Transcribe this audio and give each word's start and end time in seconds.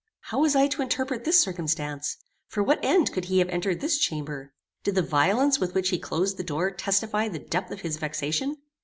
How 0.31 0.39
was 0.39 0.55
I 0.55 0.65
to 0.69 0.81
interpret 0.81 1.25
this 1.25 1.39
circumstance? 1.39 2.17
For 2.47 2.63
what 2.63 2.83
end 2.83 3.11
could 3.13 3.25
he 3.25 3.37
have 3.37 3.49
entered 3.49 3.81
this 3.81 3.99
chamber? 3.99 4.51
Did 4.83 4.95
the 4.95 5.03
violence 5.03 5.59
with 5.59 5.75
which 5.75 5.89
he 5.89 5.99
closed 5.99 6.37
the 6.37 6.43
door 6.43 6.71
testify 6.71 7.27
the 7.27 7.37
depth 7.37 7.69
of 7.69 7.81
his 7.81 7.97
vexation? 7.97 8.57